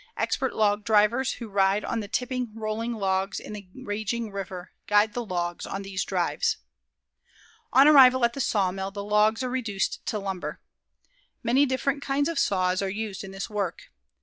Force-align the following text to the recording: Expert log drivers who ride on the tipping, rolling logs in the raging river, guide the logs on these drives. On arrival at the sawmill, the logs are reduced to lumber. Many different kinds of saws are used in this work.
Expert 0.17 0.55
log 0.55 0.83
drivers 0.83 1.33
who 1.33 1.47
ride 1.47 1.85
on 1.85 1.99
the 1.99 2.07
tipping, 2.07 2.49
rolling 2.55 2.93
logs 2.93 3.39
in 3.39 3.53
the 3.53 3.67
raging 3.75 4.31
river, 4.31 4.71
guide 4.87 5.13
the 5.13 5.23
logs 5.23 5.67
on 5.67 5.83
these 5.83 6.03
drives. 6.03 6.57
On 7.71 7.87
arrival 7.87 8.25
at 8.25 8.33
the 8.33 8.41
sawmill, 8.41 8.89
the 8.89 9.03
logs 9.05 9.43
are 9.43 9.49
reduced 9.51 10.03
to 10.07 10.17
lumber. 10.17 10.59
Many 11.43 11.67
different 11.67 12.01
kinds 12.01 12.27
of 12.29 12.39
saws 12.39 12.81
are 12.81 12.89
used 12.89 13.23
in 13.23 13.29
this 13.29 13.47
work. 13.47 13.91